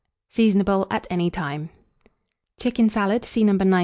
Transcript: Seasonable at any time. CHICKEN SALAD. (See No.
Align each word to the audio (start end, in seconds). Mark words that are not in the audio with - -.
Seasonable 0.31 0.87
at 0.89 1.05
any 1.11 1.29
time. 1.29 1.69
CHICKEN 2.59 2.89
SALAD. 2.89 3.23
(See 3.23 3.43
No. 3.43 3.53